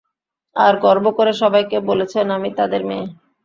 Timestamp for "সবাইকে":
1.41-1.77